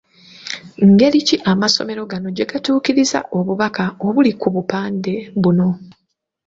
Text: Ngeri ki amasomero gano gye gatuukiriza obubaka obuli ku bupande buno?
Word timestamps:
Ngeri 0.87 1.19
ki 1.27 1.35
amasomero 1.51 2.01
gano 2.11 2.27
gye 2.35 2.45
gatuukiriza 2.51 3.19
obubaka 3.37 3.83
obuli 4.07 4.31
ku 4.41 4.47
bupande 4.55 5.13
buno? 5.41 5.69